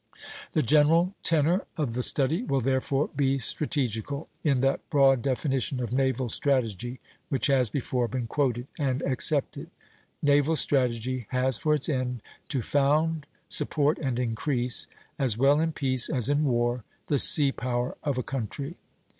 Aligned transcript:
The 0.53 0.63
general 0.63 1.13
tenor 1.21 1.65
of 1.77 1.93
the 1.93 2.01
study 2.01 2.41
will 2.41 2.59
therefore 2.59 3.11
be 3.15 3.37
strategical, 3.37 4.29
in 4.43 4.61
that 4.61 4.79
broad 4.89 5.21
definition 5.21 5.79
of 5.79 5.93
naval 5.93 6.27
strategy 6.27 6.99
which 7.29 7.45
has 7.45 7.69
before 7.69 8.07
been 8.07 8.25
quoted 8.25 8.65
and 8.79 9.03
accepted: 9.03 9.69
"Naval 10.23 10.55
strategy 10.55 11.27
has 11.29 11.59
for 11.59 11.75
its 11.75 11.87
end 11.87 12.23
to 12.47 12.63
found, 12.63 13.27
support, 13.47 13.99
and 13.99 14.17
increase, 14.17 14.87
as 15.19 15.37
well 15.37 15.59
in 15.59 15.71
peace 15.71 16.09
as 16.09 16.29
in 16.29 16.45
war, 16.45 16.83
the 17.05 17.19
sea 17.19 17.51
power 17.51 17.95
of 18.03 18.17
a 18.17 18.23
country." 18.23 18.77